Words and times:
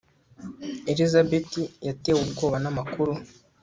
elizabeth 0.91 1.53
yatewe 1.87 2.19
ubwoba 2.25 2.57
n'amakuru 2.63 3.13